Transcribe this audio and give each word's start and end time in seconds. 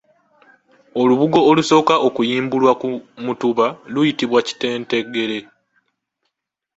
Olubugo 1.01 1.39
olusooka 1.49 1.93
okuyimbulwa 2.07 2.73
ku 2.81 2.87
mutuba 3.25 3.65
luyitibwa 3.93 4.39
kitentegere. 4.47 5.37